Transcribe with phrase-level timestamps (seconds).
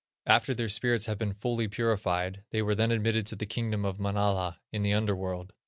[0.25, 3.99] After their spirits had been fully purified, they were then admitted to the Kingdom of
[3.99, 5.53] Manala in the under world.